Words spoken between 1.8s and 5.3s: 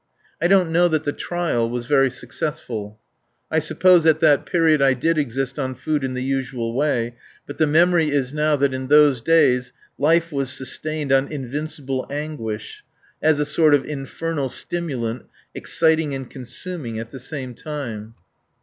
very successful. I suppose at that period I did